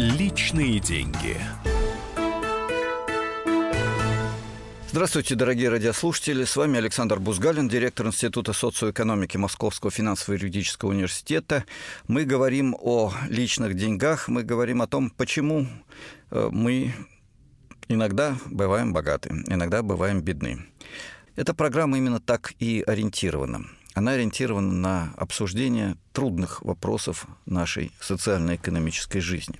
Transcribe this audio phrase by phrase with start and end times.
[0.00, 1.36] Личные деньги.
[4.88, 6.44] Здравствуйте, дорогие радиослушатели.
[6.44, 11.66] С вами Александр Бузгалин, директор Института социоэкономики Московского финансово-юридического университета.
[12.08, 15.66] Мы говорим о личных деньгах, мы говорим о том, почему
[16.30, 16.94] э, мы
[17.88, 20.64] иногда бываем богаты, иногда бываем бедны.
[21.36, 23.66] Эта программа именно так и ориентирована.
[23.94, 29.58] Она ориентирована на обсуждение трудных вопросов нашей социально-экономической жизни.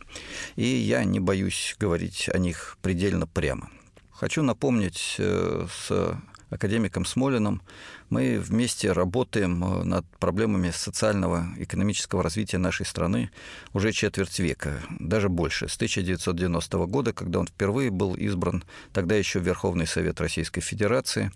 [0.57, 3.71] И я не боюсь говорить о них предельно прямо–
[4.21, 6.15] Хочу напомнить э, с
[6.51, 7.63] академиком Смолиным,
[8.11, 13.31] мы вместе работаем э, над проблемами социального, экономического развития нашей страны
[13.73, 19.39] уже четверть века, даже больше, с 1990 года, когда он впервые был избран, тогда еще
[19.41, 21.33] Верховный Совет Российской Федерации,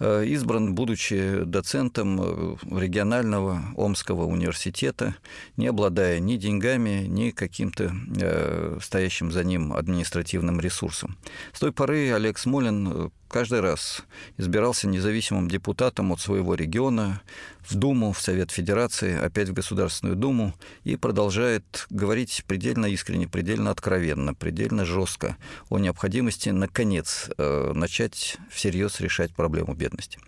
[0.00, 5.16] избран, будучи доцентом э, регионального Омского университета,
[5.56, 11.16] не обладая ни деньгами, ни каким-то э, стоящим за ним административным ресурсом.
[11.52, 14.02] С той поры Олег Смолин каждый раз
[14.36, 17.20] избирался независимым депутатом от своего региона
[17.60, 23.70] в Думу, в Совет Федерации, опять в Государственную Думу и продолжает говорить предельно искренне, предельно
[23.70, 25.36] откровенно, предельно жестко
[25.68, 30.18] о необходимости, наконец, э, начать всерьез решать проблему бедности.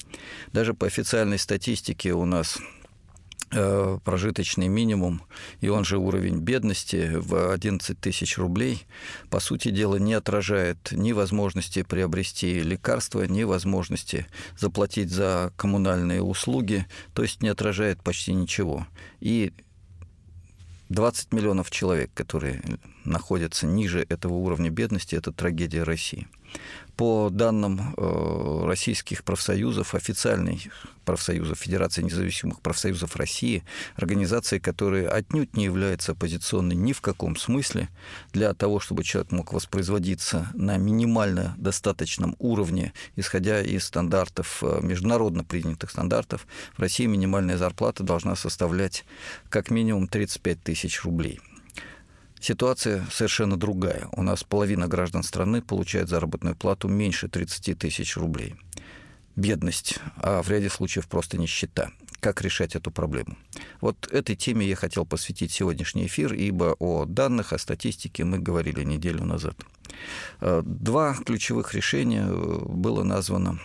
[0.52, 2.58] Даже по официальной статистике у нас
[3.50, 5.22] прожиточный минимум,
[5.60, 8.86] и он же уровень бедности в 11 тысяч рублей,
[9.28, 14.26] по сути дела, не отражает ни возможности приобрести лекарства, ни возможности
[14.58, 18.86] заплатить за коммунальные услуги, то есть не отражает почти ничего.
[19.20, 19.52] И
[20.88, 22.62] 20 миллионов человек, которые
[23.04, 26.28] находятся ниже этого уровня бедности, это трагедия России.
[26.96, 30.70] По данным э, российских профсоюзов, официальной
[31.04, 33.64] профсоюза Федерации независимых профсоюзов России,
[33.96, 37.88] организации, которые отнюдь не являются оппозиционной ни в каком смысле,
[38.32, 45.42] для того, чтобы человек мог воспроизводиться на минимально достаточном уровне, исходя из стандартов, э, международно
[45.42, 46.46] принятых стандартов,
[46.76, 49.04] в России минимальная зарплата должна составлять
[49.48, 51.40] как минимум 35 тысяч рублей–
[52.40, 54.08] Ситуация совершенно другая.
[54.12, 58.54] У нас половина граждан страны получает заработную плату меньше 30 тысяч рублей.
[59.36, 61.90] Бедность, а в ряде случаев просто нищета.
[62.20, 63.36] Как решать эту проблему?
[63.80, 68.84] Вот этой теме я хотел посвятить сегодняшний эфир, ибо о данных, о статистике мы говорили
[68.84, 69.56] неделю назад.
[70.40, 73.58] Э, два ключевых решения э, было названо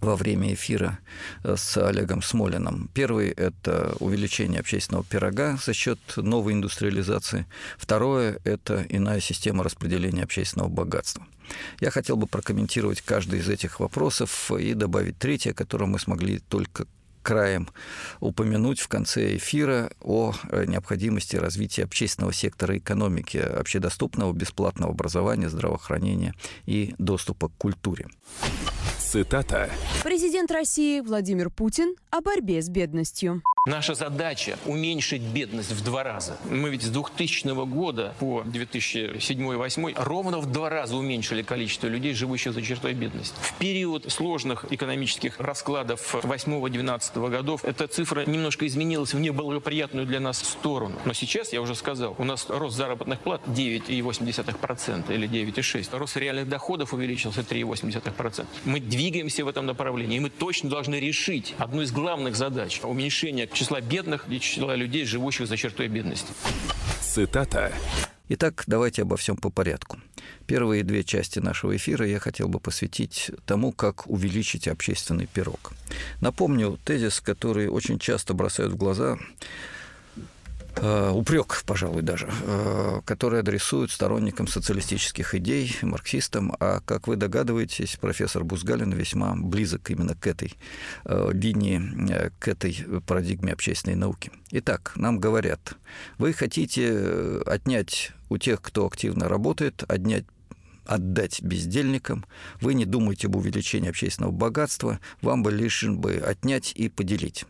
[0.00, 0.98] во время эфира
[1.42, 2.90] э, с Олегом Смолиным.
[2.94, 7.46] Первый– это увеличение общественного пирога за счет новой индустриализации.
[7.76, 11.26] Второе– это иная система распределения общественного богатства.
[11.80, 16.86] Я хотел бы прокомментировать каждый из этих вопросов и добавить третье, которое мы смогли только
[17.22, 17.68] краем
[18.20, 20.34] упомянуть в конце эфира о
[20.66, 28.06] необходимости развития общественного сектора экономики, общедоступного бесплатного образования, здравоохранения и доступа к культуре.
[29.10, 29.70] Цитата.
[30.04, 33.40] Президент России Владимир Путин о борьбе с бедностью.
[33.68, 36.38] Наша задача– уменьшить бедность в два раза.
[36.48, 42.54] Мы ведь с 2000 года по 2007-2008 ровно в два раза уменьшили количество людей, живущих
[42.54, 43.36] за чертой бедности.
[43.42, 50.38] В период сложных экономических раскладов 8-12 годов эта цифра немножко изменилась в неблагоприятную для нас
[50.38, 50.98] сторону.
[51.04, 55.98] Но сейчас, я уже сказал, у нас рост заработных плат 9,8% или 9,6%.
[55.98, 58.46] Рост реальных доходов увеличился 3,8%.
[58.64, 63.46] Мы двигаемся в этом направлении, и мы точно должны решить одну из главных задач– уменьшение
[63.58, 66.32] числа бедных и числа людей, живущих за чертой бедности.
[67.00, 67.72] Цитата.
[68.28, 69.98] Итак, давайте обо всем по порядку.
[70.46, 75.72] Первые две части нашего эфира я хотел бы посвятить тому, как увеличить общественный пирог.
[76.20, 79.18] Напомню тезис, который очень часто бросают в глаза
[81.12, 88.44] упрек, пожалуй, даже, э, который адресуют сторонникам социалистических идей, марксистам, а, как вы догадываетесь, профессор
[88.44, 90.54] Бузгалин весьма близок именно к этой
[91.04, 92.74] э, линии, к этой
[93.06, 94.30] парадигме общественной науки.
[94.50, 95.74] Итак, нам говорят,
[96.18, 100.24] вы хотите отнять у тех, кто активно работает, отнять
[100.88, 102.24] отдать бездельникам,
[102.62, 107.44] вы не думаете об увеличении общественного богатства, вам бы лишь бы отнять и поделить.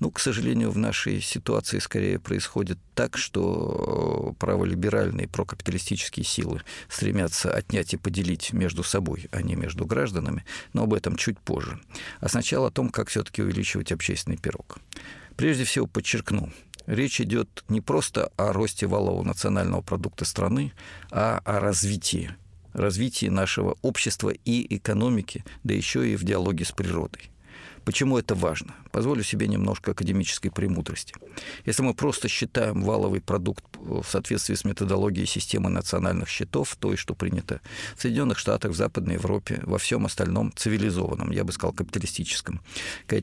[0.00, 7.94] Ну, к сожалению, в нашей ситуации скорее происходит так, что праволиберальные прокапиталистические силы стремятся отнять
[7.94, 11.80] и поделить между собой, а не между гражданами, но об этом чуть позже.
[12.20, 14.78] А сначала о том, как все-таки увеличивать общественный пирог.
[15.36, 16.52] Прежде всего подчеркну,
[16.86, 20.72] Речь идет не просто о росте валового национального продукта страны,
[21.12, 22.34] а о развитии
[22.72, 27.30] развитии нашего общества и экономики, да еще и в диалоге с природой.
[27.84, 28.74] Почему это важно?
[28.92, 31.14] Позволю себе немножко академической премудрости.
[31.64, 37.14] Если мы просто считаем валовый продукт в соответствии с методологией системы национальных счетов, той, что
[37.14, 37.60] принято
[37.96, 42.60] в Соединенных Штатах, в Западной Европе, во всем остальном цивилизованном, я бы сказал, капиталистическом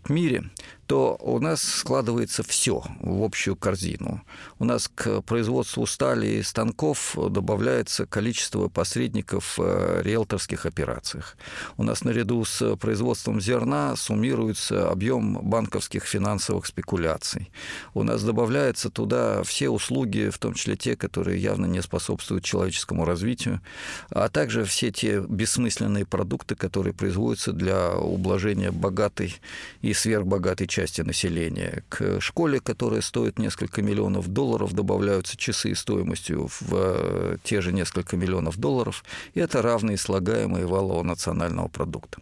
[0.09, 0.49] мире,
[0.87, 4.23] то у нас складывается все в общую корзину.
[4.57, 11.37] У нас к производству стали и станков добавляется количество посредников в риэлторских операциях.
[11.77, 15.58] У нас наряду с производством зерна суммируется объем банковских
[16.05, 17.49] финансовых спекуляций.
[17.93, 23.05] У нас добавляются туда все услуги, в том числе те, которые явно не способствуют человеческому
[23.05, 23.61] развитию,
[24.09, 29.35] а также все те бессмысленные продукты, которые производятся для ублажения богатой
[29.81, 31.83] и сверхбогатой части части населения.
[31.89, 38.17] К школе, которая стоит несколько миллионов долларов, добавляются часы стоимостью в э, те же несколько
[38.17, 39.03] миллионов долларов,
[39.35, 42.19] и это равные слагаемые валового национального продукта.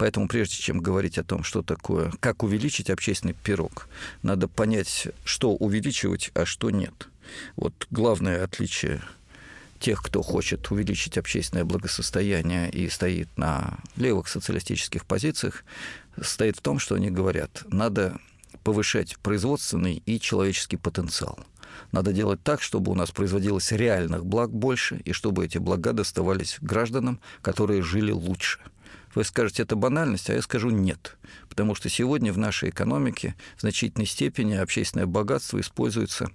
[0.00, 3.86] Поэтому прежде чем говорить о том, что такое, как увеличить общественный пирог,
[4.22, 7.08] надо понять, что увеличивать, а что нет.
[7.54, 9.02] Вот главное отличие
[9.78, 15.64] тех, кто хочет увеличить общественное благосостояние и стоит на левых социалистических позициях,
[16.18, 18.16] стоит в том, что они говорят, надо
[18.64, 21.38] повышать производственный и человеческий потенциал.
[21.92, 26.56] Надо делать так, чтобы у нас производилось реальных благ больше, и чтобы эти блага доставались
[26.62, 28.60] гражданам, которые жили лучше.
[29.14, 31.16] Вы скажете, это банальность, а я скажу нет.
[31.48, 36.30] Потому что сегодня в нашей экономике в значительной степени общественное богатство используется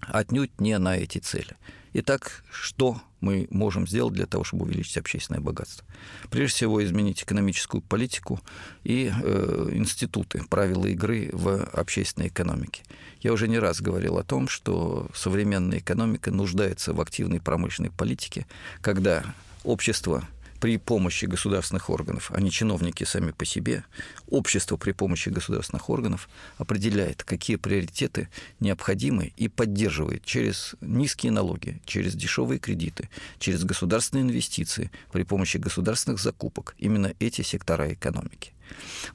[0.00, 1.56] отнюдь не на эти цели.
[1.94, 5.86] Итак, что мы можем сделать для того, чтобы увеличить общественное богатство?
[6.30, 8.40] Прежде всего, изменить экономическую политику
[8.82, 12.82] и э, институты, правила игры в общественной экономике.
[13.20, 18.46] Я уже не раз говорил о том, что современная экономика нуждается в активной промышленной политике,
[18.80, 19.22] когда
[19.62, 20.26] общество
[20.62, 23.84] при помощи государственных органов, а не чиновники сами по себе,
[24.28, 28.28] общество при помощи государственных органов определяет, какие приоритеты
[28.60, 33.10] необходимы и поддерживает через низкие налоги, через дешевые кредиты,
[33.40, 38.52] через государственные инвестиции, при помощи государственных закупок именно эти сектора экономики.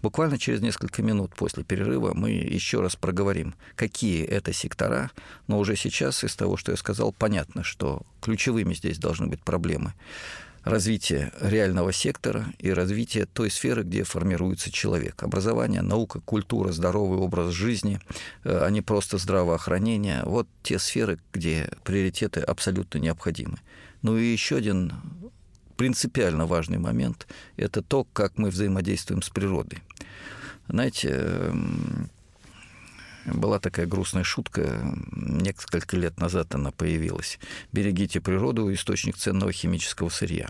[0.02, 5.12] Буквально через несколько минут после перерыва мы еще раз проговорим, какие это сектора,
[5.48, 9.94] но уже сейчас из того, что я сказал, понятно, что ключевыми здесь должны быть проблемы
[10.70, 15.24] развитие реального сектора и развитие той сферы, где формируется человек.
[15.24, 18.00] Образование, наука, культура, здоровый образ жизни,
[18.44, 20.24] э, а не просто здравоохранение.
[20.26, 23.58] Вот те сферы, где приоритеты абсолютно необходимы.
[24.02, 24.94] Ну и еще один
[25.78, 27.28] принципиально важный момент–
[27.58, 29.80] это то, как мы взаимодействуем с природой.
[30.68, 32.10] Знаете, эм,
[33.34, 34.82] была такая грустная шутка,
[35.12, 37.40] несколько лет назад она появилась.
[37.72, 40.50] «Берегите природу, источник ценного химического сырья».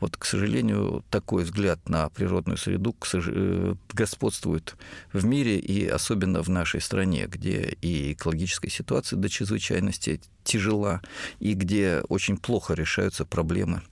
[0.00, 4.76] Вот, к сожалению, такой взгляд на природную среду э, господствует
[5.12, 11.02] в мире и особенно в нашей стране, где и экологическая ситуация до чрезвычайности тяжела,
[11.38, 13.82] и где очень плохо решаются проблемы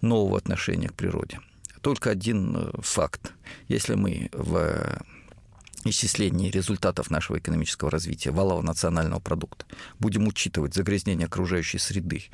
[0.00, 1.40] нового отношения к природе.
[1.80, 3.32] Только один э, факт.
[3.68, 5.00] Если мы в
[5.84, 9.64] исчислении результатов нашего экономического развития, валового национального продукта,
[9.98, 12.24] будем учитывать загрязнение окружающей среды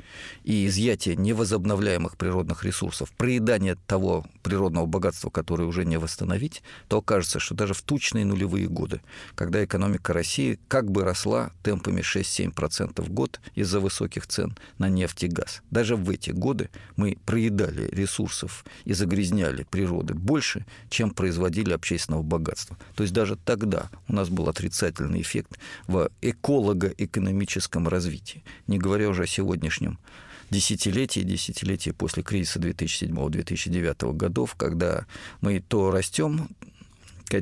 [0.43, 7.39] и изъятие невозобновляемых природных ресурсов, проедание того природного богатства, которое уже не восстановить, то окажется,
[7.39, 9.01] что даже в тучные нулевые годы,
[9.35, 15.23] когда экономика России как бы росла темпами 6-7% в год из-за высоких цен на нефть
[15.23, 21.73] и газ, даже в эти годы мы проедали ресурсов и загрязняли природы больше, чем производили
[21.73, 22.77] общественного богатства.
[22.95, 29.23] То есть даже тогда у нас был отрицательный эффект в эколого-экономическом развитии, не говоря уже
[29.23, 29.99] о сегодняшнем
[30.49, 35.05] десятилетии, десятилетии после кризиса 2007-2009 годов, когда
[35.41, 36.49] мы то растем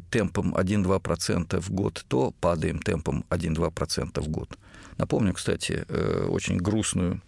[0.09, 4.57] темпом 1-2% в год, то падаем темпом 1-2% в год.
[4.97, 7.21] Напомню, кстати, э, очень грустную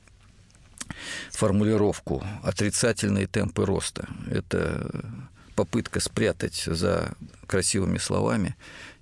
[1.31, 4.07] формулировку «отрицательные темпы роста».
[4.31, 4.89] Это
[5.57, 7.15] попытка спрятать за
[7.47, 8.55] красивыми словами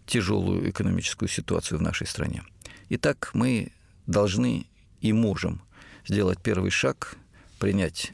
[0.05, 2.43] тяжелую экономическую ситуацию в нашей стране.
[2.87, 3.73] Итак, мы
[4.07, 4.65] должны
[5.01, 5.61] и можем
[6.07, 7.17] сделать первый шаг,
[7.59, 8.13] принять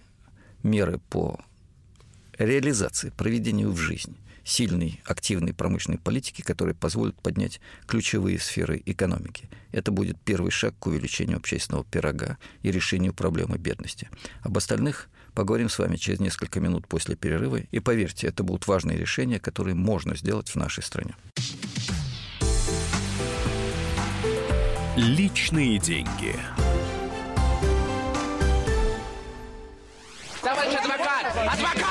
[0.64, 1.40] меры по
[2.40, 4.18] реализации, проведению в жизнь
[4.52, 9.50] сильной, активной промышленной политики, которая позволит поднять ключевые сферы экономики.
[9.72, 14.10] Это будет первый шаг к увеличению общественного пирога и решению проблемы бедности.
[14.42, 17.62] Об остальных Поговорим с вами через несколько минут после перерыва.
[17.72, 21.16] И поверьте, это будут важные решения, которые можно сделать в нашей стране.
[24.98, 26.36] Личные деньги.
[30.42, 31.26] Товарищ адвокат!
[31.48, 31.91] Адвокат!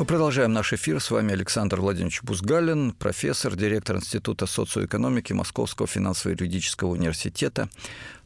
[0.00, 0.98] Мы продолжаем наш эфир.
[0.98, 7.68] С вами Александр Владимирович Бузгалин, профессор, директор Института социоэкономики Московского финансово-юридического университета.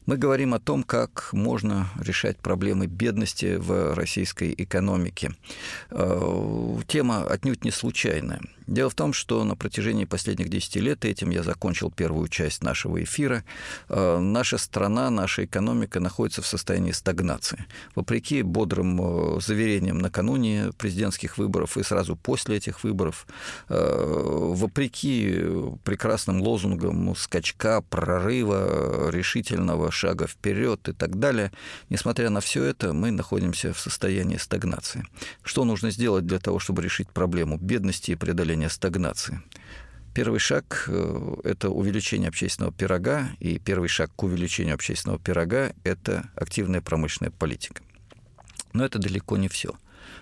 [0.07, 5.33] Мы говорим о том, как можно решать проблемы бедности в российской экономике.
[5.91, 8.41] Э, тема отнюдь не случайная.
[8.67, 13.03] Дело в том, что на протяжении последних 10 лет, этим я закончил первую часть нашего
[13.03, 13.45] эфира,
[13.89, 17.67] э, наша страна, наша экономика находится в состоянии стагнации.
[17.95, 23.27] Вопреки бодрым э, заверениям накануне президентских выборов и сразу после этих выборов,
[23.69, 25.45] вопреки
[25.85, 31.53] прекрасным лозунгам скачка, прорыва, решительного шага вперед и так далее.
[31.91, 35.07] Несмотря на все это, мы находимся в состоянии стагнации.
[35.43, 39.43] Что нужно сделать для того, чтобы решить проблему бедности и преодоления стагнации?
[40.15, 46.31] Первый шаг э,– это увеличение общественного пирога, и первый шаг к увеличению общественного пирога– это
[46.37, 47.83] активная промышленная политика.
[48.73, 49.73] Но это далеко не все.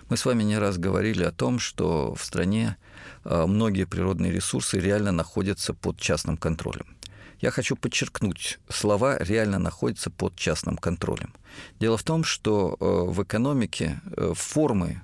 [0.09, 2.75] Мы с вами не раз говорили о том, что в стране
[3.23, 6.87] э, многие природные ресурсы реально находятся под частным контролем.
[7.39, 11.35] Я хочу подчеркнуть, слова реально находятся под частным контролем.
[11.79, 14.01] Дело в том, что э, в экономике
[14.33, 15.03] формы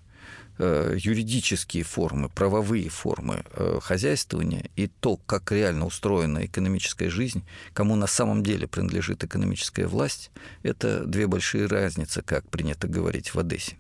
[0.60, 8.08] юридические формы, правовые формы э, хозяйствования и то, как реально устроена экономическая жизнь, кому на
[8.08, 10.32] самом деле принадлежит экономическая власть,
[10.64, 13.78] это две большие разницы, как принято говорить в Одессе.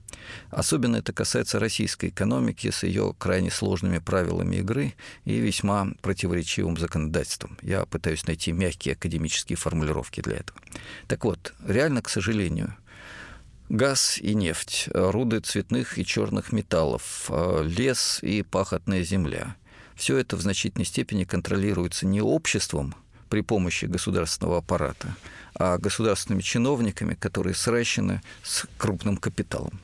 [0.50, 4.94] Особенно это касается российской экономики с ее крайне сложными правилами игры
[5.26, 7.58] и весьма противоречивым законодательством.
[7.62, 10.60] Я пытаюсь найти мягкие академические формулировки для этого.
[11.08, 12.76] Так вот, реально, к сожалению,
[13.70, 19.56] Газ и нефть, руды цветных и черных металлов, э, лес и пахотная земля.
[19.96, 22.96] Все это в значительной степени контролируется не обществом
[23.30, 25.16] при помощи государственного аппарата,
[25.54, 29.80] а государственными чиновниками, которые сращены с крупным капиталом.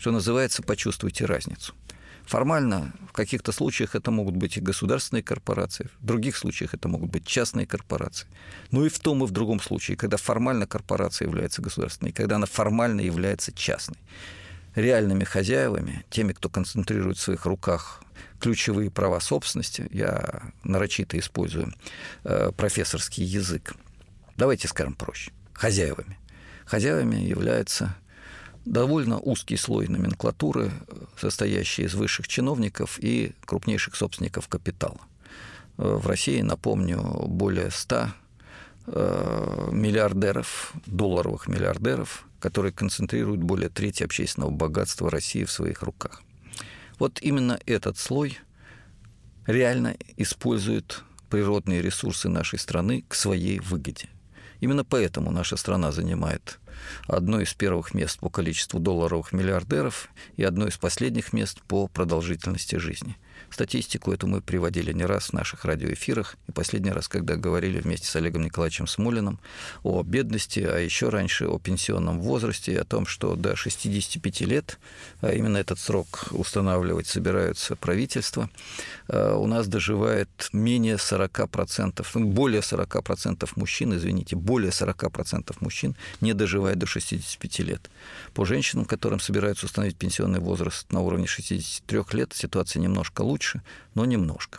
[0.00, 1.74] Что называется, почувствуйте разницу–
[2.28, 7.10] Формально в каких-то случаях это могут быть и государственные корпорации, в других случаях это могут
[7.10, 8.28] быть частные корпорации.
[8.70, 12.44] Ну и в том и в другом случае, когда формально корпорация является государственной, когда она
[12.44, 13.96] формально является частной.
[14.74, 18.02] Реальными хозяевами, теми, кто концентрирует в своих руках
[18.40, 21.72] ключевые права собственности, я нарочито использую
[22.24, 23.74] э, профессорский язык,
[24.36, 26.18] давайте скажем проще, хозяевами.
[26.66, 27.96] Хозяевами является
[28.66, 30.70] довольно узкий слой номенклатуры,
[31.20, 34.98] состоящий из высших чиновников и крупнейших собственников капитала.
[35.76, 38.08] В России, напомню, более 100
[38.86, 46.22] э, миллиардеров, долларовых миллиардеров, которые концентрируют более трети общественного богатства России в своих руках.
[46.98, 48.38] Вот именно этот слой
[49.46, 54.08] реально использует природные ресурсы нашей страны к своей выгоде.
[54.60, 56.58] Именно поэтому наша страна занимает
[57.06, 62.76] одно из первых мест по количеству долларовых миллиардеров и одно из последних мест по продолжительности
[62.76, 63.16] жизни–
[63.50, 68.06] Статистику эту мы приводили не раз в наших радиоэфирах, и последний раз, когда говорили вместе
[68.06, 69.38] с Олегом Николаевичем Смолиным
[69.82, 74.78] о бедности, а еще раньше о пенсионном возрасте, о том, что до 65 лет,
[75.22, 78.50] а именно этот срок устанавливать собираются правительства,
[79.08, 86.34] а, у нас доживает менее 40%, ну, более 40% мужчин, извините, более 40% мужчин не
[86.34, 87.90] доживает до 65 лет.
[88.34, 93.62] По женщинам, которым собираются установить пенсионный возраст на уровне 63 лет, ситуация немножко лучше, лучше,
[93.94, 94.58] но немножко.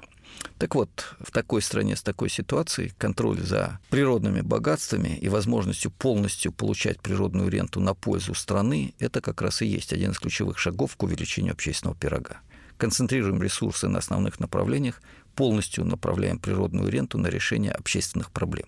[0.58, 6.54] Так вот, в такой стране с такой ситуацией контроль за природными богатствами и возможностью полностью
[6.54, 10.96] получать природную ренту на пользу страны– это как раз и есть один из ключевых шагов
[10.96, 12.38] к увеличению общественного пирога.
[12.78, 15.02] Концентрируем ресурсы на основных направлениях,
[15.36, 18.68] полностью направляем природную ренту на решение общественных проблем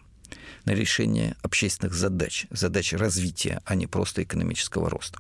[0.66, 5.20] на решение общественных задач, задач развития, а не просто экономического роста.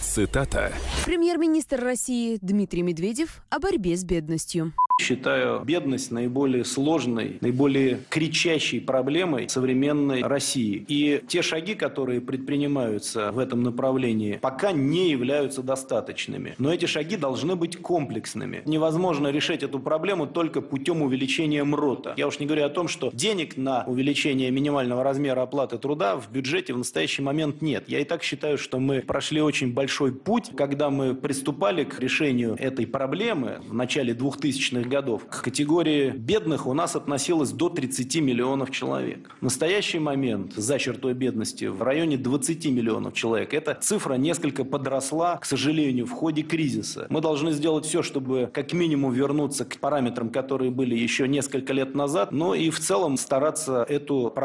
[0.00, 0.72] Цитата.
[1.04, 4.72] Премьер-министр России Дмитрий Медведев о борьбе с бедностью.
[5.02, 10.84] Считаю бедность наиболее сложной, наиболее кричащей проблемой современной России.
[10.86, 16.54] И те шаги, которые предпринимаются в этом направлении, пока не являются достаточными.
[16.58, 18.62] Но эти шаги должны быть комплексными.
[18.66, 22.14] Невозможно решить эту проблему только путем увеличения МРОТа.
[22.16, 26.30] Я уж не говорю о том, что денег на увеличение минимального размера оплаты труда в
[26.30, 27.84] бюджете в настоящий момент нет.
[27.88, 32.56] Я и так считаю, что мы прошли очень большой путь, когда мы приступали к решению
[32.58, 38.16] этой проблемы в начале 2000-х 2000-х годов к категории бедных у нас относилось до 30
[38.16, 39.34] миллионов человек.
[39.40, 43.54] В настоящий момент за чертой бедности в районе 20 миллионов человек.
[43.54, 47.06] Эта цифра несколько подросла, к сожалению, в ходе кризиса.
[47.10, 51.94] Мы должны сделать все, чтобы как минимум вернуться к параметрам, которые были еще несколько лет
[51.94, 54.43] назад, но и в целом стараться эту проблему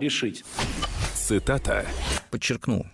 [0.00, 0.44] решить.
[1.14, 1.86] Цитата.
[2.30, 2.86] Подчеркну,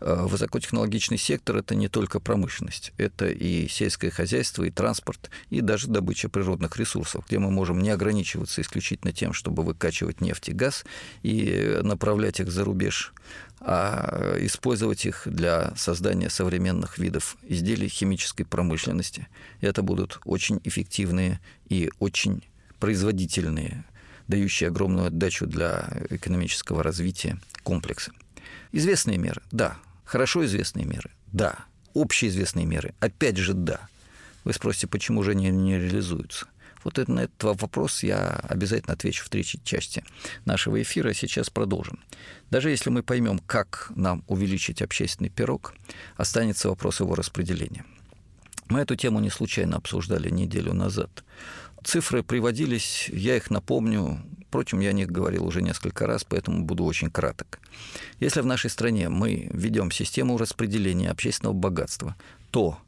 [0.00, 5.88] э, высокотехнологичный сектор– это не только промышленность, это и сельское хозяйство, и транспорт, и даже
[5.88, 10.84] добыча природных ресурсов, где мы можем не ограничиваться исключительно тем, чтобы выкачивать нефть и газ
[11.22, 13.14] и направлять их за рубеж,
[13.60, 19.28] а использовать их для создания современных видов изделий химической промышленности.
[19.60, 22.42] Это будут очень эффективные и очень
[22.80, 23.84] производительные
[24.28, 28.12] дающие огромную отдачу для экономического развития комплекса.
[28.72, 29.76] Известные меры, да.
[30.04, 31.56] Хорошо известные меры, да.
[31.94, 33.80] Общеизвестные меры, опять же, да.
[34.44, 36.46] Вы спросите, почему же они не реализуются?
[36.84, 40.04] Вот на этот вопрос я обязательно отвечу в третьей части
[40.44, 41.12] нашего эфира.
[41.12, 42.00] Сейчас продолжим.
[42.50, 45.74] Даже если мы поймем, как нам увеличить общественный пирог,
[46.16, 47.84] останется вопрос его распределения.
[48.68, 51.24] Мы эту тему не случайно обсуждали неделю назад.
[51.84, 56.84] Цифры приводились, я их напомню, впрочем, я о них говорил уже несколько раз, поэтому буду
[56.84, 57.58] очень краток.
[58.20, 62.14] Если в нашей стране мы ведем систему распределения общественного богатства,
[62.50, 62.78] то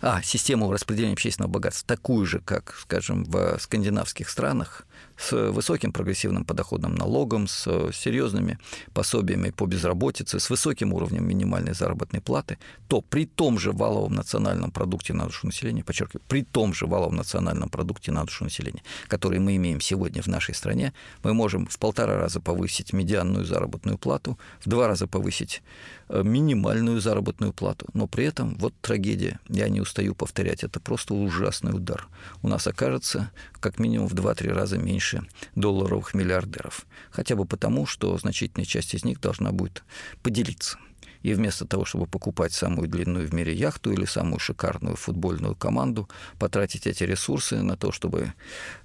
[0.00, 4.86] а, систему распределения общественного богатства, такую же, как, скажем, в скандинавских странах,
[5.18, 8.58] с высоким прогрессивным подоходным налогом, с серьезными
[8.94, 14.70] пособиями по безработице, с высоким уровнем минимальной заработной платы, то при том же валовом национальном
[14.70, 19.40] продукте на душу населения, подчеркиваю, при том же валовом национальном продукте на душу населения, который
[19.40, 20.92] мы имеем сегодня в нашей стране,
[21.24, 25.62] мы можем в полтора раза повысить медианную заработную плату, в два раза повысить
[26.08, 27.86] э, минимальную заработную плату.
[27.92, 32.06] Но при этом вот трагедия, я не устаю повторять, это просто ужасный удар.
[32.42, 36.86] У нас окажется как минимум в 2-3 раза меньше долларовых миллиардеров.
[37.10, 39.84] Хотя бы потому, что значительная часть из них должна будет
[40.22, 40.78] поделиться.
[41.22, 46.08] И вместо того, чтобы покупать самую длинную в мире яхту или самую шикарную футбольную команду,
[46.38, 48.32] потратить эти ресурсы на то, чтобы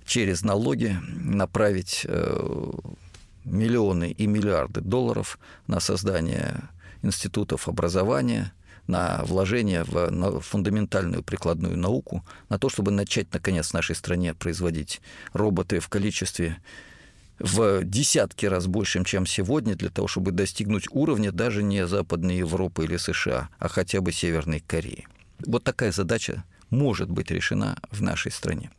[0.05, 2.71] через налоги направить э,
[3.45, 6.69] миллионы и миллиарды долларов на создание
[7.03, 8.53] институтов образования,
[8.87, 14.33] на вложение в на фундаментальную прикладную науку, на то, чтобы начать, наконец, в нашей стране
[14.33, 15.01] производить
[15.33, 16.57] роботы в количестве
[17.39, 22.85] в десятки раз большим, чем сегодня, для того, чтобы достигнуть уровня даже не Западной Европы
[22.85, 25.07] или США, а хотя бы Северной Кореи.
[25.45, 28.71] Вот такая задача может быть решена в нашей стране.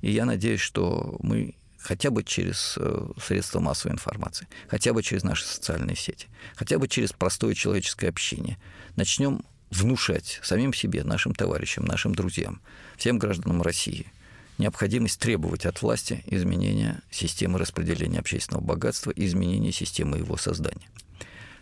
[0.00, 5.22] И я надеюсь, что мы хотя бы через э, средства массовой информации, хотя бы через
[5.22, 8.58] наши социальные сети, хотя бы через простое человеческое общение.
[8.96, 12.60] Начнем внушать самим себе, нашим товарищам, нашим друзьям,
[12.96, 14.10] всем гражданам России
[14.58, 20.88] необходимость требовать от власти изменения системы распределения общественного богатства и изменения системы его создания.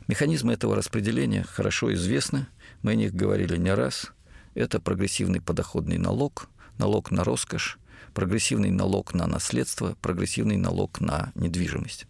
[0.08, 2.46] Механизмы этого распределения хорошо известны,
[2.82, 4.12] мы о них говорили не раз.
[4.54, 6.48] Это прогрессивный подоходный налог,
[6.78, 7.78] налог на роскошь,
[8.14, 12.06] прогрессивный налог на наследство, прогрессивный налог на недвижимость.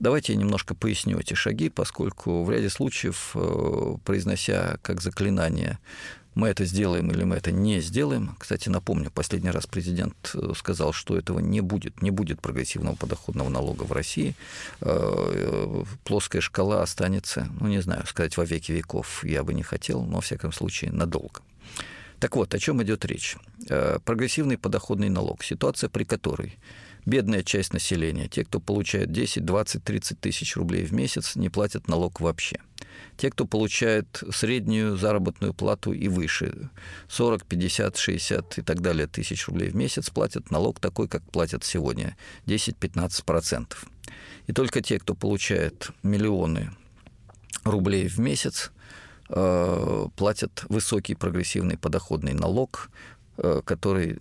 [0.00, 5.78] Давайте я немножко поясню эти шаги, поскольку в ряде случаев, э, произнося как заклинание
[6.34, 8.34] мы это сделаем или мы это не сделаем.
[8.38, 13.48] Кстати, напомню, последний раз президент э, сказал, что этого не будет, не будет прогрессивного подоходного
[13.48, 14.34] налога в России.
[14.80, 20.02] Э, плоская шкала останется, ну, не знаю, сказать во веки веков я бы не хотел,
[20.02, 21.40] но, во всяком случае, надолго.
[22.24, 23.36] Так вот, о чем идет речь?
[23.68, 26.58] Э, прогрессивный подоходный налог, ситуация при которой
[27.04, 31.86] бедная часть населения, те, кто получает 10, 20, 30 тысяч рублей в месяц, не платят
[31.86, 32.60] налог вообще.
[33.18, 36.70] Те, кто получает среднюю заработную плату и выше,
[37.08, 41.62] 40, 50, 60 и так далее тысяч рублей в месяц, платят налог такой, как платят
[41.62, 43.66] сегодня, 10-15%.
[44.46, 46.70] И только те, кто получает миллионы
[47.64, 48.70] рублей в месяц,
[49.30, 52.90] Э, платят высокий прогрессивный подоходный налог,
[53.38, 54.18] э, который,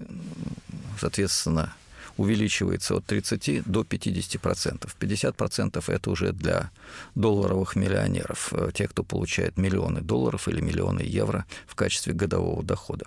[0.99, 1.73] соответственно,
[2.15, 4.95] увеличивается от 30 до 50 процентов.
[4.95, 6.71] 50 процентов это уже для
[7.15, 13.05] долларовых миллионеров, э, тех, кто получает миллионы долларов или миллионы евро в качестве годового дохода.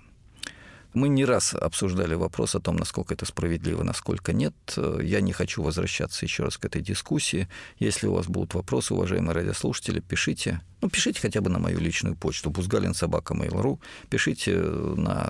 [0.97, 4.55] Мы не раз обсуждали вопрос о том, насколько это справедливо, насколько нет.
[5.03, 7.49] Я не хочу возвращаться еще раз к этой дискуссии.
[7.79, 10.63] Если у вас будут вопросы, уважаемые радиослушатели, пишите.
[10.81, 13.79] Ну, пишите хотя бы на мою личную почту бузгалин собака mail.ru.
[14.09, 15.25] Пишите, на,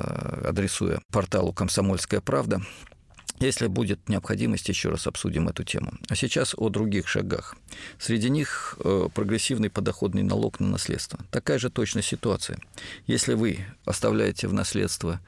[0.46, 2.62] адресуя порталу «Комсомольская правда».
[3.38, 5.92] Если будет необходимость, еще раз обсудим эту тему.
[6.08, 7.56] А сейчас о других шагах.
[7.98, 11.18] Среди них э, прогрессивный подоходный налог на наследство.
[11.30, 12.58] Такая же точно ситуация.
[13.06, 15.20] Если вы оставляете в наследство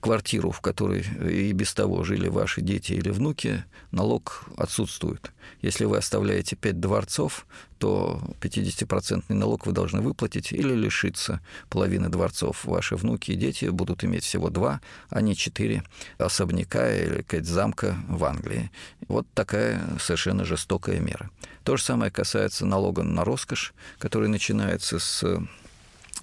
[0.00, 5.32] квартиру, в которой и без того жили ваши дети или внуки, налог отсутствует.
[5.62, 7.46] Если вы оставляете пять дворцов,
[7.78, 12.64] то 50% налог вы должны выплатить или лишиться половины дворцов.
[12.64, 15.84] Ваши внуки и дети будут иметь всего два, а не четыре
[16.18, 18.70] особняка или сказать, замка в Англии.
[19.08, 21.30] Вот такая совершенно жестокая мера.
[21.64, 25.24] То же самое касается налога на роскошь, который начинается с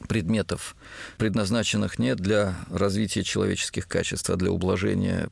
[0.07, 0.75] предметов,
[1.17, 5.29] предназначенных не для развития человеческих качеств, а для ублажения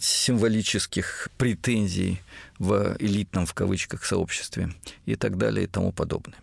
[0.00, 2.20] символических претензий
[2.58, 4.72] в элитном, в кавычках, сообществе
[5.04, 6.38] и так далее и тому подобное.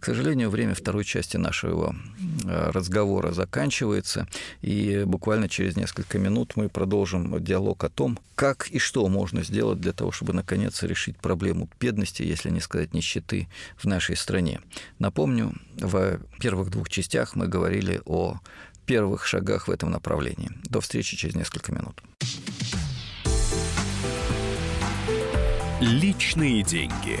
[0.00, 1.94] К сожалению, время второй части нашего
[2.44, 4.26] э, разговора заканчивается,
[4.62, 9.80] и буквально через несколько минут мы продолжим диалог о том, как и что можно сделать
[9.80, 14.60] для того, чтобы наконец решить проблему бедности, если не сказать нищеты в нашей стране.
[14.98, 18.38] Напомню, в первых двух частях мы говорили о
[18.86, 20.50] первых шагах в этом направлении.
[20.64, 22.00] До встречи через несколько минут.
[25.80, 27.20] Личные деньги.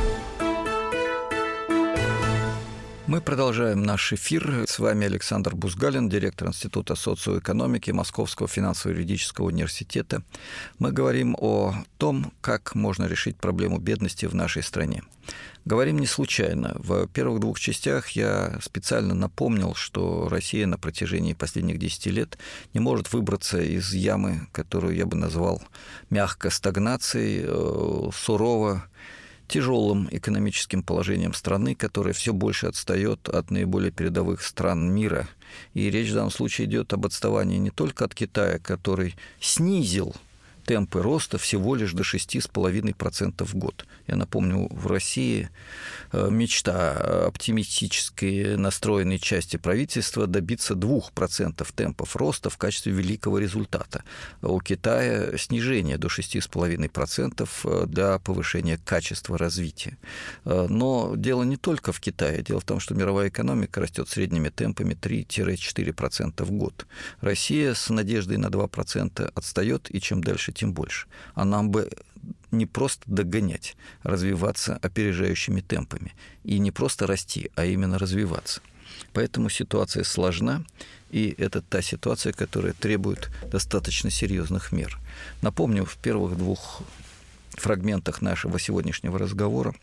[3.11, 4.63] Мы продолжаем наш эфир.
[4.65, 10.23] С вами Александр Бузгалин, директор Института социоэкономики Московского финансово-юридического университета.
[10.79, 15.03] Мы говорим о том, как можно решить проблему бедности в нашей стране.
[15.65, 16.73] Говорим не случайно.
[16.79, 22.37] В первых двух частях я специально напомнил, что Россия на протяжении последних 10 лет
[22.73, 25.61] не может выбраться из ямы, которую я бы назвал
[26.09, 28.85] мягко стагнацией, э, сурово
[29.51, 35.27] тяжелым экономическим положением страны, которая все больше отстает от наиболее передовых стран мира.
[35.73, 40.15] И речь в данном случае идет об отставании не только от Китая, который снизил
[40.65, 43.85] темпы роста всего лишь до 6,5% в год.
[44.07, 45.49] Я напомню, в России
[46.11, 54.03] э, мечта оптимистической настроенной части правительства добиться 2% темпов роста в качестве великого результата.
[54.41, 59.97] У Китая снижение до 6,5% э, для повышения качества развития.
[60.45, 62.41] Э, но дело не только в Китае.
[62.41, 66.85] Дело в том, что мировая экономика растет средними темпами 3-4% в год.
[67.21, 71.07] Россия с надеждой на 2% отстает, и чем дальше, тем больше.
[71.33, 71.89] А нам бы
[72.51, 76.13] не просто догонять, развиваться опережающими темпами.
[76.43, 78.61] И не просто расти, а именно развиваться.
[79.13, 80.63] Поэтому ситуация сложна,
[81.11, 84.99] и это та ситуация, которая требует достаточно серьезных мер.
[85.41, 86.81] Напомню, в первых двух
[87.51, 89.75] фрагментах нашего сегодняшнего разговора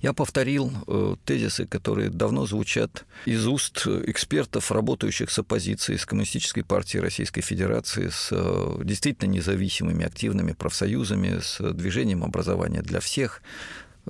[0.00, 6.64] я повторил э, тезисы, которые давно звучат из уст экспертов, работающих с оппозицией, с Коммунистической
[6.64, 13.42] партией Российской Федерации, с э, действительно независимыми активными профсоюзами, с движением образования для всех,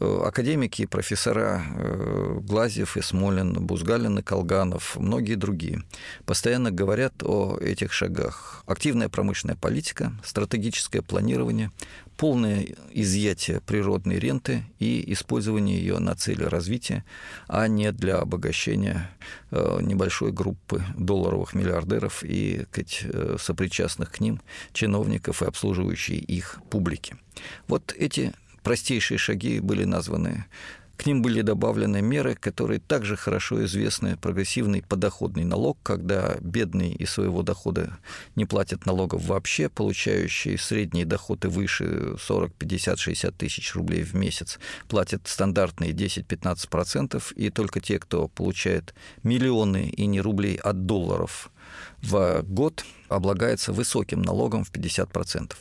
[0.00, 5.82] Э, академики, профессора э, Глазьев и Смолин, Бузгалин и Колганов, многие другие,
[6.24, 8.64] постоянно говорят о этих шагах.
[8.66, 11.72] Активная промышленная политика, стратегическое планирование,
[12.22, 17.04] полное изъятие природной ренты и использование ее на цели развития,
[17.48, 19.10] а не для обогащения
[19.50, 23.06] э, небольшой группы долларовых миллиардеров и сказать,
[23.40, 24.40] сопричастных к ним
[24.72, 27.16] чиновников и обслуживающей их публики.
[27.66, 28.32] Вот эти
[28.62, 30.44] простейшие шаги были названы.
[30.96, 34.16] К ним были добавлены меры, которые также хорошо известны.
[34.16, 37.98] Прогрессивный подоходный налог, когда бедные из своего дохода
[38.36, 44.58] не платят налогов вообще, получающие средние доходы выше 40, 50, 60 тысяч рублей в месяц,
[44.88, 51.50] платят стандартные 10-15%, и только те, кто получает миллионы и не рублей от долларов
[52.02, 55.52] в год, облагается высоким налогом в 50%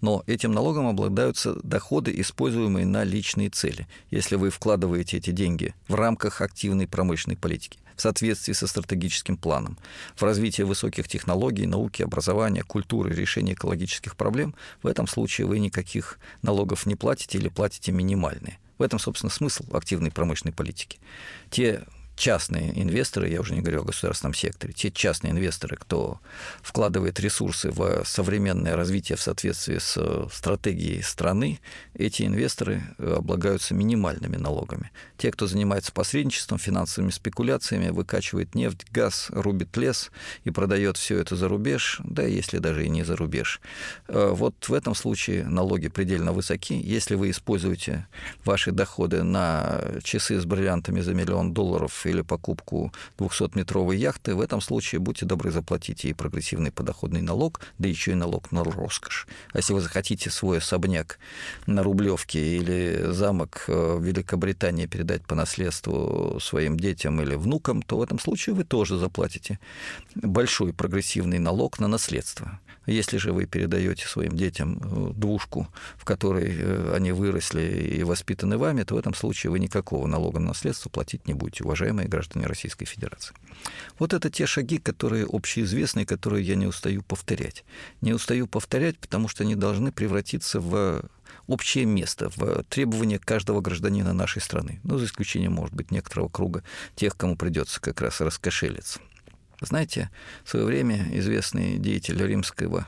[0.00, 5.94] но этим налогом обладаются доходы, используемые на личные цели, если вы вкладываете эти деньги в
[5.94, 9.78] рамках активной промышленной политики в соответствии со стратегическим планом,
[10.14, 16.18] в развитие высоких технологий, науки, образования, культуры, решения экологических проблем, в этом случае вы никаких
[16.42, 18.58] налогов не платите или платите минимальные.
[18.78, 20.98] В этом, собственно, смысл активной промышленной политики.
[21.50, 21.84] Те
[22.16, 26.18] частные инвесторы, я уже не говорю о государственном секторе, те частные инвесторы, кто
[26.62, 31.60] вкладывает ресурсы в современное развитие в соответствии с стратегией страны,
[31.94, 34.90] эти инвесторы облагаются минимальными налогами.
[35.18, 40.10] Те, кто занимается посредничеством, финансовыми спекуляциями, выкачивает нефть, газ, рубит лес
[40.44, 43.60] и продает все это за рубеж, да если даже и не за рубеж.
[44.08, 46.74] Э, вот в этом случае налоги предельно высоки.
[46.74, 48.06] Если вы используете
[48.44, 54.60] ваши доходы на часы с бриллиантами за миллион долларов или покупку 200-метровой яхты, в этом
[54.60, 59.26] случае будьте добры, заплатите и прогрессивный подоходный налог, да еще и налог на роскошь.
[59.52, 61.18] А если вы захотите свой особняк
[61.66, 68.02] на Рублевке или замок в Великобритании передать по наследству своим детям или внукам, то в
[68.02, 69.58] этом случае вы тоже заплатите
[70.14, 72.60] большой прогрессивный налог на наследство.
[72.86, 78.58] Если же вы передаете своим детям э, двушку, в которой э, они выросли и воспитаны
[78.58, 82.46] вами, то в этом случае вы никакого налога на наследство платить не будете, уважаемые граждане
[82.46, 83.34] Российской Федерации.
[83.98, 87.64] Вот это те шаги, которые общеизвестны, которые я не устаю повторять.
[88.00, 91.02] Не устаю повторять, потому что они должны превратиться в
[91.46, 94.80] общее место в требования каждого гражданина нашей страны.
[94.84, 96.62] Ну, за исключением, может быть, некоторого круга
[96.94, 99.00] тех, кому придется как раз раскошелиться.
[99.60, 100.10] Знаете,
[100.44, 102.86] в свое время известный деятель римского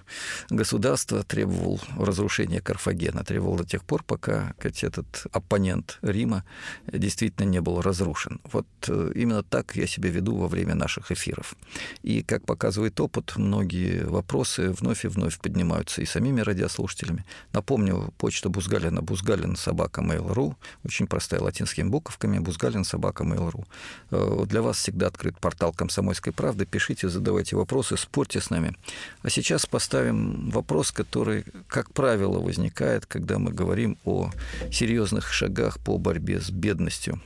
[0.50, 6.44] государства требовал разрушения Карфагена, требовал до тех пор, пока сказать, этот оппонент Рима
[6.86, 8.40] действительно не был разрушен.
[8.52, 11.54] Вот э, именно так я себя веду во время наших эфиров.
[12.02, 17.24] И, как показывает опыт, многие вопросы вновь и вновь поднимаются и самими радиослушателями.
[17.52, 20.54] Напомню, почта Бузгалина, Бузгалин, собака Mail.ru,
[20.84, 23.64] очень простая, латинскими буковками, Бузгалин, собака Mail.ru.
[24.10, 26.66] Э, для вас всегда открыт портал «Комсомольской правды», правды.
[26.66, 28.72] Пишите, задавайте вопросы, спорьте с нами.
[29.22, 34.30] А сейчас поставим вопрос, который, как правило, возникает, когда мы говорим о
[34.72, 37.20] серьезных шагах по борьбе с бедностью.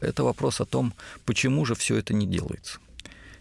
[0.00, 0.92] Это вопрос о том,
[1.24, 2.78] почему же все это не делается.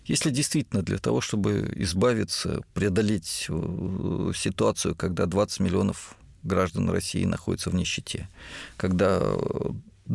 [0.10, 7.70] Если действительно для того, чтобы избавиться, преодолеть э, ситуацию, когда 20 миллионов граждан России находятся
[7.72, 8.28] в нищете,
[8.78, 9.20] когда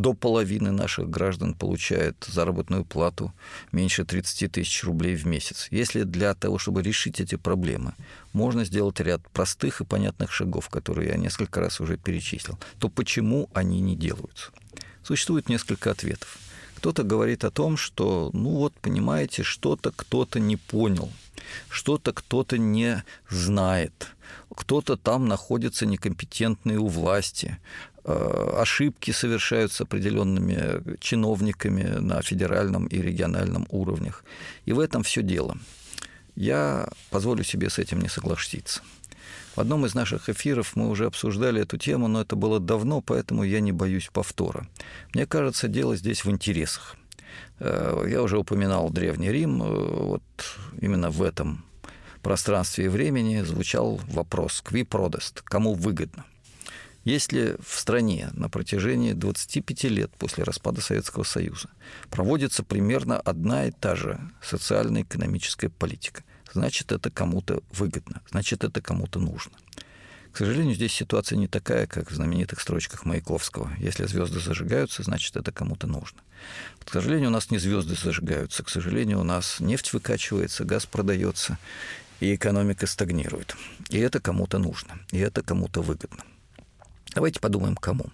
[0.01, 3.33] до половины наших граждан получает заработную плату
[3.71, 5.69] меньше 30 тысяч рублей в месяц.
[5.71, 7.93] Если для того, чтобы решить эти проблемы,
[8.33, 13.51] можно сделать ряд простых и понятных шагов, которые я несколько раз уже перечислил, то почему
[13.53, 14.51] они не делаются?
[15.03, 16.39] Существует несколько ответов.
[16.77, 21.11] Кто-то говорит о том, что, ну вот, понимаете, что-то кто-то не понял,
[21.69, 24.07] что-то кто-то не знает,
[24.55, 27.59] кто-то там находится некомпетентный у власти,
[28.05, 34.25] ошибки совершаются определенными чиновниками на федеральном и региональном уровнях.
[34.65, 35.57] И в этом все дело.
[36.37, 38.81] Я позволю себе с этим не согласиться.
[39.55, 43.43] В одном из наших эфиров мы уже обсуждали эту тему, но это было давно, поэтому
[43.43, 44.67] я не боюсь повтора.
[45.13, 46.97] Мне кажется, дело здесь в интересах.
[47.59, 49.63] Э, я уже упоминал Древний Рим.
[49.63, 50.23] Э, вот
[50.81, 51.65] именно в этом
[52.23, 56.25] пространстве и времени звучал вопрос «Кви продест?»– «Кому выгодно?»
[57.11, 61.69] Если в стране на протяжении 25 лет после распада Советского Союза
[62.09, 69.19] проводится примерно одна и та же социально-экономическая политика, значит, это кому-то выгодно, значит, это кому-то
[69.19, 69.51] нужно.
[70.31, 73.73] К сожалению, здесь ситуация не такая, как в знаменитых строчках Маяковского.
[73.81, 76.21] Если звезды зажигаются, значит, это кому-то нужно.
[76.85, 78.63] к сожалению, у нас не звезды зажигаются.
[78.63, 81.59] К сожалению, у нас нефть выкачивается, газ продается,
[82.21, 83.57] и экономика стагнирует.
[83.89, 86.23] И это кому-то нужно, и это кому-то выгодно.
[87.15, 88.07] Давайте подумаем, кому.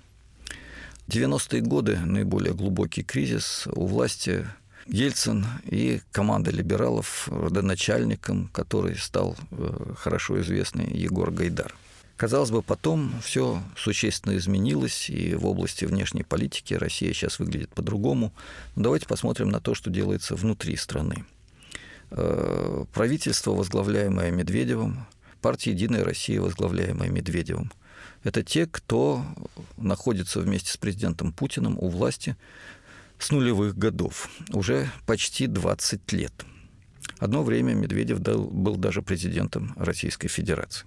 [1.08, 4.46] 90-е годы наиболее глубокий кризис у власти
[4.86, 11.74] Ельцин и команда либералов, родоначальником, который стал э, хорошо известный Егор Гайдар.
[12.16, 18.32] Казалось бы, потом все существенно изменилось, и в области внешней политики Россия сейчас выглядит по-другому.
[18.74, 21.24] Но давайте посмотрим на то, что делается внутри страны.
[22.10, 25.06] Э, правительство, возглавляемое Медведевым,
[25.42, 27.70] партия «Единая Россия», возглавляемая Медведевым–
[28.26, 29.24] это те, кто
[29.76, 32.36] находится вместе с президентом Путиным у власти
[33.20, 36.32] с нулевых годов, уже почти 20 лет.
[37.20, 40.86] Одно время Медведев был даже президентом Российской Федерации.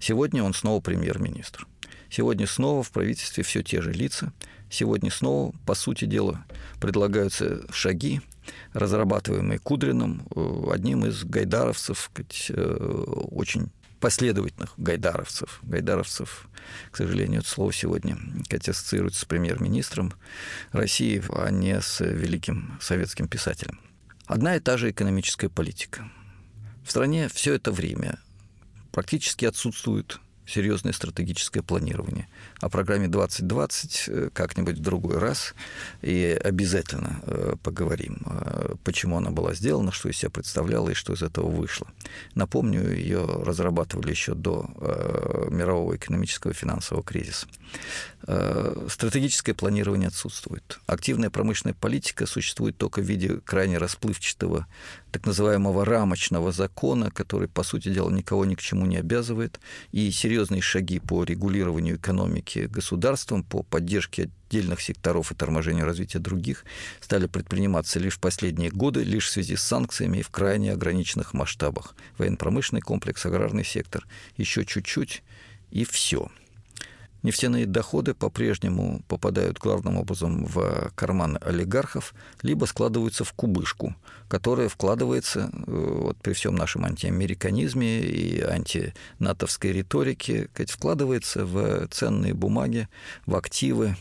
[0.00, 1.68] Сегодня он снова премьер-министр.
[2.10, 4.32] Сегодня снова в правительстве все те же лица.
[4.68, 6.44] Сегодня снова, по сути дела,
[6.80, 8.22] предлагаются шаги,
[8.72, 12.10] разрабатываемые Кудриным, э, одним из гайдаровцев,
[12.48, 15.60] э, очень последовательных гайдаровцев.
[15.62, 16.48] Гайдаровцев,
[16.90, 18.18] к сожалению, это слово сегодня
[18.50, 20.12] ассоциируется с премьер-министром
[20.72, 23.80] России, а не с великим советским писателем.
[24.26, 26.10] Одна и та же экономическая политика.
[26.84, 28.18] В стране все это время
[28.90, 32.28] практически отсутствует серьезное стратегическое планирование.
[32.60, 35.54] О программе 2020 э, как-нибудь в другой раз
[36.02, 41.12] и обязательно э, поговорим, э, почему она была сделана, что из себя представляла и что
[41.12, 41.86] из этого вышло.
[42.34, 44.66] Напомню, ее разрабатывали еще до
[45.50, 47.46] мирового экономического и финансового кризиса.
[48.88, 50.80] Стратегическое планирование отсутствует.
[50.86, 54.66] Активная промышленная политика существует только в виде крайне расплывчатого
[55.12, 59.60] так называемого рамочного закона, который, по сути дела, никого ни к чему не обязывает,
[59.92, 66.64] и серьезные шаги по регулированию экономики государством, по поддержке отдельных секторов и торможению развития других
[67.00, 71.34] стали предприниматься лишь в последние годы, лишь в связи с санкциями и в крайне ограниченных
[71.34, 71.94] масштабах.
[72.18, 75.22] Военно-промышленный комплекс, аграрный сектор, еще чуть-чуть
[75.70, 76.30] и все.
[77.22, 83.94] Нефтяные доходы по-прежнему попадают главным образом в карманы олигархов, либо складываются в кубышку,
[84.28, 92.88] которая вкладывается э, вот, при всем нашем антиамериканизме и антинатовской риторике, вкладывается в ценные бумаги,
[93.26, 93.96] в активы,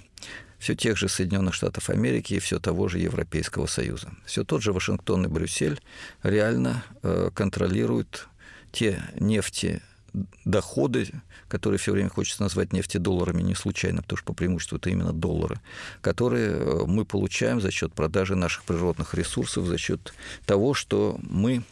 [0.58, 4.12] все тех же Соединенных Штатов Америки и все того же Европейского Союза.
[4.26, 5.80] Все тот же Вашингтон и Брюссель
[6.24, 8.30] реально э, контролируют
[8.72, 9.82] те нефти
[10.46, 11.10] доходы,
[11.48, 15.60] которые все время хочется назвать нефтедолларами, не случайно, потому что по преимуществу это именно доллары,
[16.02, 20.14] которые э, мы получаем за счет продажи наших природных ресурсов, за счет
[20.46, 21.64] того, что мы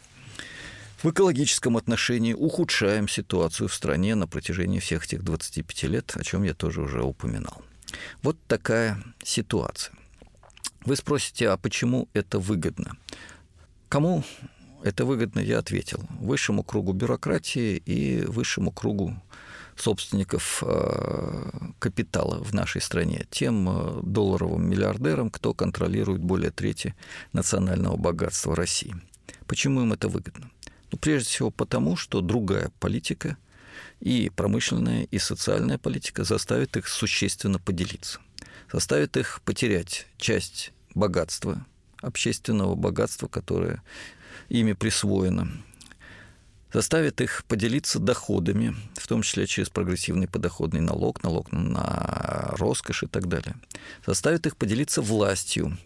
[1.02, 6.42] в экологическом отношении ухудшаем ситуацию в стране на протяжении всех этих 25 лет, о чем
[6.42, 7.62] я тоже уже упоминал.
[8.22, 9.94] Вот такая ситуация.
[10.84, 12.96] Вы спросите, а почему это выгодно?
[13.88, 14.24] Кому
[14.82, 16.00] это выгодно, я ответил.
[16.20, 19.20] Высшему кругу бюрократии и высшему кругу
[19.76, 26.94] собственников э, капитала в нашей стране, тем э, долларовым миллиардерам, кто контролирует более трети
[27.32, 28.94] национального богатства России.
[29.46, 30.50] Почему им это выгодно?
[30.92, 33.36] Ну, прежде всего потому, что другая политика
[34.00, 38.20] и промышленная, и социальная политика заставит их существенно поделиться,
[38.72, 41.64] заставит их потерять часть богатства,
[42.02, 43.82] общественного богатства, которое
[44.48, 45.50] ими присвоено,
[46.72, 53.06] заставит их поделиться доходами, в том числе через прогрессивный подоходный налог, налог на роскошь и
[53.06, 53.56] так далее.
[54.06, 55.76] Заставит их поделиться властью.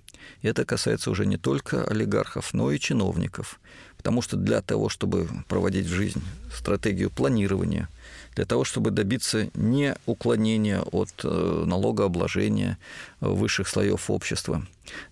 [0.42, 3.60] И это касается уже не только олигархов, но и чиновников.
[3.96, 7.88] Потому что для того, чтобы проводить в жизнь стратегию планирования–
[8.34, 12.78] для того, чтобы добиться не уклонения от э, налогообложения
[13.20, 14.66] высших слоев общества,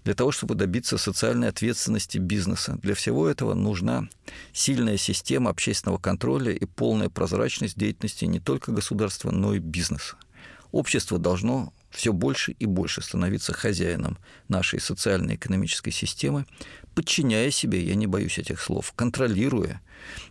[0.04, 2.78] для того, чтобы добиться социальной ответственности бизнеса.
[2.82, 4.08] Для всего этого нужна
[4.52, 10.16] сильная система общественного контроля и полная прозрачность деятельности не только государства, но и бизнеса.
[10.72, 16.46] Общество должно все больше и больше становиться хозяином нашей социально-экономической системы,
[16.94, 19.81] подчиняя себе, я не боюсь этих слов, контролируя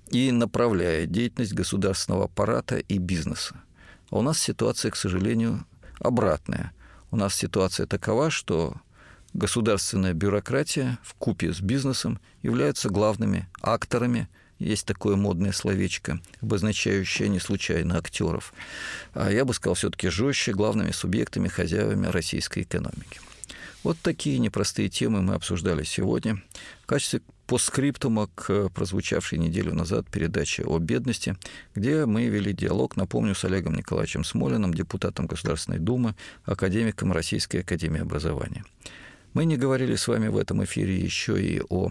[0.10, 3.56] и направляя деятельность государственного аппарата и бизнеса.
[4.10, 5.66] А у нас ситуация, к сожалению,
[6.00, 6.74] обратная.
[7.12, 8.76] У нас ситуация такова, что
[9.34, 14.28] государственная бюрократия в купе с бизнесом являются главными акторами
[14.60, 18.54] есть такое модное словечко, обозначающее не случайно актеров.
[19.14, 23.20] А я бы сказал все-таки жестче главными субъектами, хозяевами российской экономики.
[23.84, 26.42] Вот такие непростые темы мы обсуждали сегодня.
[26.84, 31.36] В качестве постскриптума к прозвучавшей неделю назад передаче о бедности,
[31.74, 36.16] где мы вели диалог, напомню, с Олегом Николаевичем Смолиным, депутатом Государственной Думы,
[36.46, 38.64] академиком Российской Академии Образования.
[39.34, 41.90] Мы не говорили с вами в этом эфире еще и о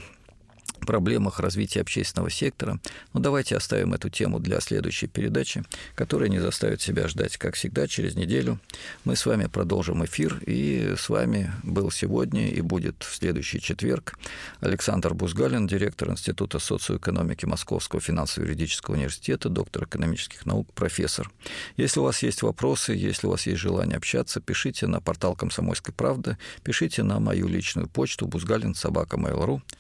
[0.86, 2.80] проблемах развития общественного сектора.
[3.12, 5.64] Но давайте оставим эту тему для следующей передачи,
[5.94, 8.58] которая не заставит себя ждать, как всегда, через неделю.
[9.04, 14.18] Мы с вами продолжим эфир, и с вами был сегодня и будет в следующий четверг
[14.60, 21.30] Александр Бузгалин, директор Института социоэкономики Московского финансово-юридического университета, доктор экономических наук, профессор.
[21.76, 25.94] Если у вас есть вопросы, если у вас есть желание общаться, пишите на портал «Комсомольской
[25.94, 29.10] правды», пишите на мою личную почту бузгалин собака.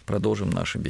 [0.06, 0.89] Продолжим наши беседы